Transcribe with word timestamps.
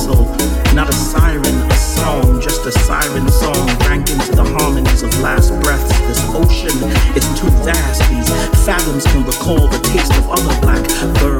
whistle, 0.00 0.24
not 0.74 0.88
a 0.88 0.92
siren, 0.92 1.44
a 1.44 1.74
song, 1.74 2.40
just 2.40 2.64
a 2.66 2.72
siren 2.72 3.28
song 3.28 3.66
rang 3.80 4.00
into 4.00 4.32
the 4.32 4.44
harmonies 4.58 5.02
of 5.02 5.20
last 5.20 5.50
breaths. 5.60 5.98
This 6.06 6.24
ocean 6.34 6.76
is 7.16 7.26
too 7.38 7.50
vast, 7.64 8.00
these 8.08 8.30
fathoms 8.64 9.04
can 9.04 9.24
recall 9.24 9.68
the 9.68 9.78
taste 9.92 10.12
of 10.14 10.30
other 10.30 10.60
black 10.60 10.84
birds 11.20 11.39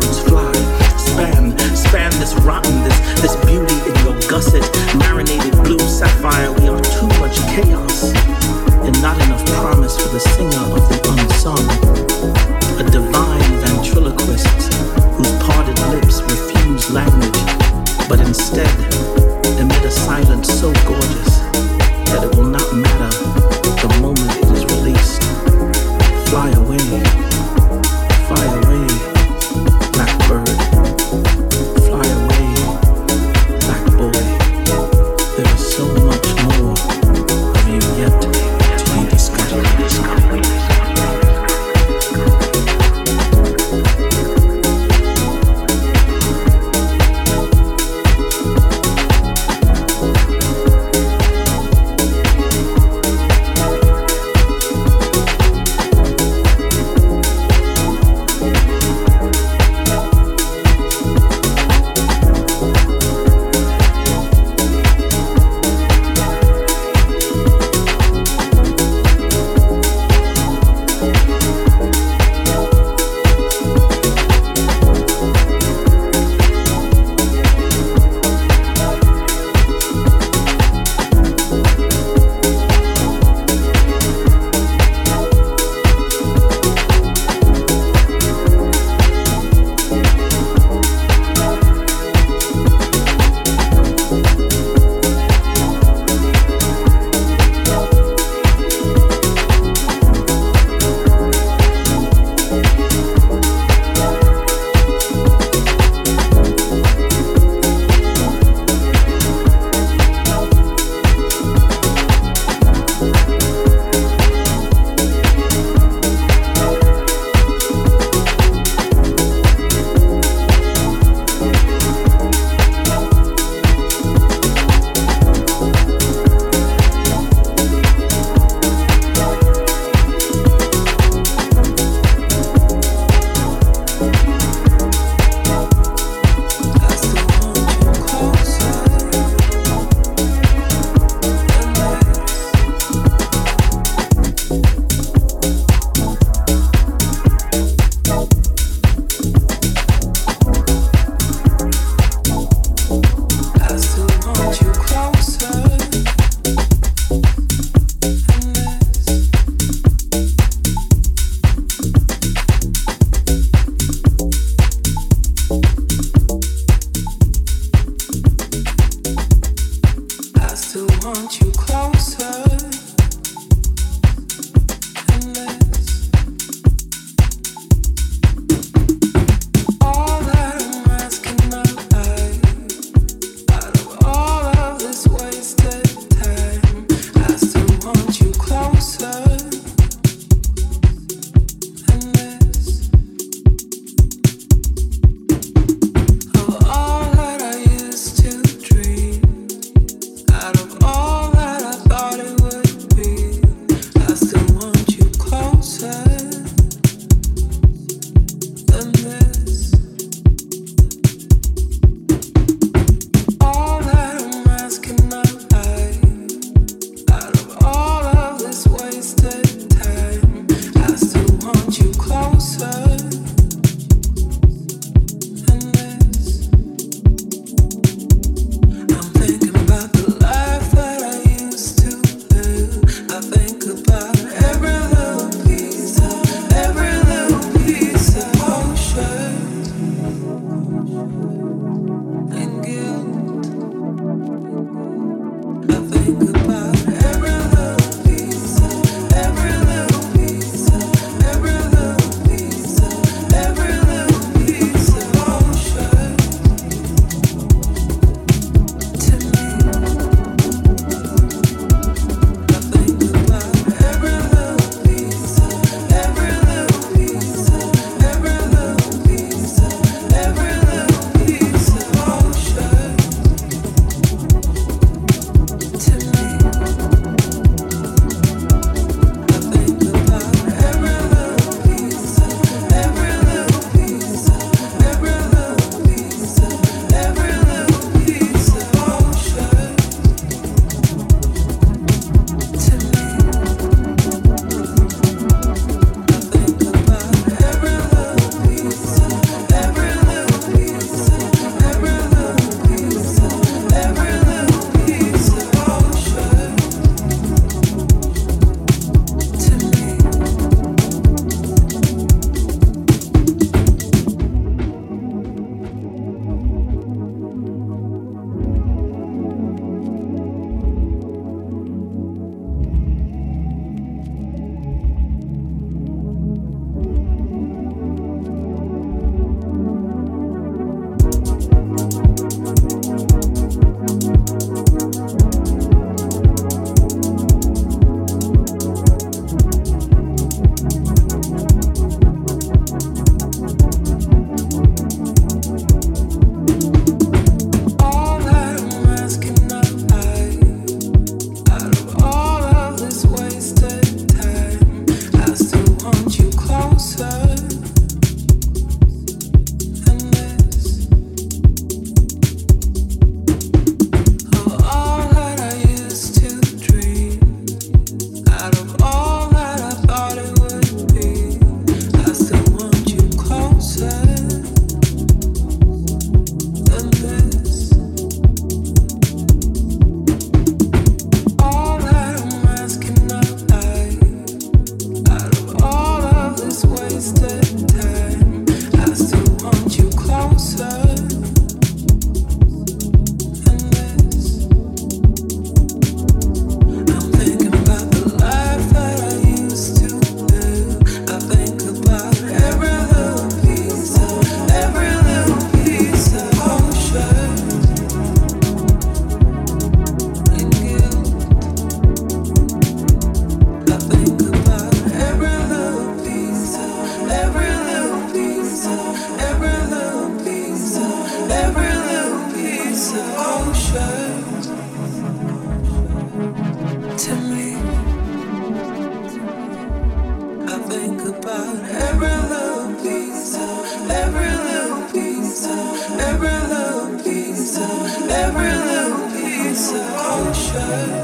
every 440.73 441.00